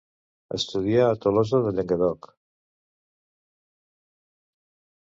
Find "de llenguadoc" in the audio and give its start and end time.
1.67-2.31